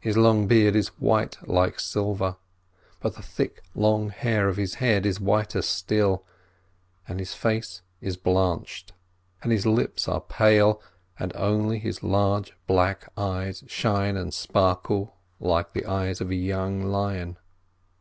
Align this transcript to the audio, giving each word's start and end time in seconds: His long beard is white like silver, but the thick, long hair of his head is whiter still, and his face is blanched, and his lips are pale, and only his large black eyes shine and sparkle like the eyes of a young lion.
His 0.00 0.16
long 0.16 0.48
beard 0.48 0.74
is 0.74 0.88
white 0.98 1.38
like 1.46 1.78
silver, 1.78 2.36
but 2.98 3.14
the 3.14 3.22
thick, 3.22 3.62
long 3.76 4.08
hair 4.10 4.48
of 4.48 4.56
his 4.56 4.74
head 4.82 5.06
is 5.06 5.20
whiter 5.20 5.62
still, 5.62 6.24
and 7.06 7.20
his 7.20 7.32
face 7.32 7.80
is 8.00 8.16
blanched, 8.16 8.92
and 9.40 9.52
his 9.52 9.64
lips 9.64 10.08
are 10.08 10.20
pale, 10.20 10.82
and 11.16 11.30
only 11.36 11.78
his 11.78 12.02
large 12.02 12.54
black 12.66 13.08
eyes 13.16 13.62
shine 13.68 14.16
and 14.16 14.34
sparkle 14.34 15.14
like 15.38 15.74
the 15.74 15.86
eyes 15.86 16.20
of 16.20 16.30
a 16.30 16.34
young 16.34 16.82
lion. 16.82 17.36